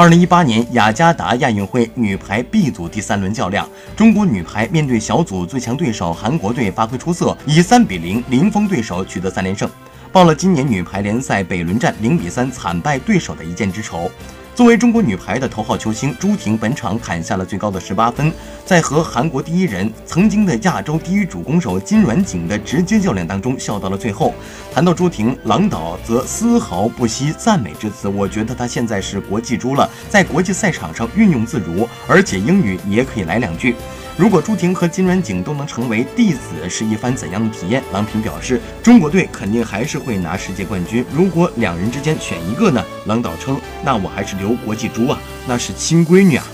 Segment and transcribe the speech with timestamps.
[0.00, 9.68] 二零一八年雅加达亚运会女排 B 组第三轮较量，中国女排面对小组最强对手韩国队发挥出色，以三比零零封对手，取得三连胜，
[10.10, 14.10] 报了今年女排联赛北仑战零比三惨败对手的一箭之仇。
[14.54, 18.30] 作为中国女排的头号球星，朱婷本场砍下了最高的十八分，
[18.66, 24.34] 在和韩国第一人、曾经的亚洲第一主攻手金软景的直接较量当中笑到了最后。
[24.72, 28.06] 谈到朱婷，郎导则丝毫不惜赞美之词。
[28.06, 33.74] 我觉得她现在是国际猪了，在国际赛场上运用自如，而且英语也可以来两句。
[34.20, 37.82] 如果朱婷和金软景都能成为弟子，是一番怎样的体验？
[37.90, 41.02] 郎平表示，中国队肯定还是会拿世界冠军。
[41.10, 42.84] 如果两人之间选一个呢？
[43.06, 46.44] 郎导称，那我还是留国际猪啊，那是亲闺女啊。